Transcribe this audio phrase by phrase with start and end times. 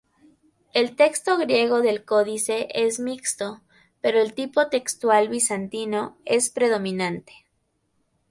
[0.73, 3.61] El texto griego del códice es mixto,
[4.01, 7.45] pero el tipo textual bizantino es predominante.